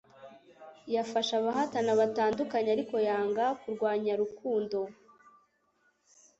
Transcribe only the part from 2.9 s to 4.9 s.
yanga kurwanya Rukundo